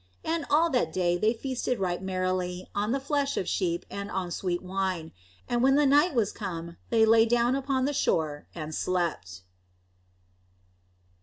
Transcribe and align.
And 0.25 0.47
all 0.49 0.71
that 0.71 0.91
day 0.91 1.15
they 1.15 1.31
feasted 1.31 1.79
right 1.79 2.01
merrily 2.01 2.67
on 2.73 2.91
the 2.91 2.99
flesh 2.99 3.37
of 3.37 3.47
sheep 3.47 3.85
and 3.87 4.09
on 4.09 4.31
sweet 4.31 4.63
wine, 4.63 5.11
and 5.47 5.61
when 5.61 5.75
the 5.75 5.85
night 5.85 6.15
was 6.15 6.31
come, 6.31 6.77
they 6.89 7.05
lay 7.05 7.27
down 7.27 7.53
upon 7.55 7.85
the 7.85 7.93
shore 7.93 8.47
and 8.55 8.73
slept. 8.73 9.43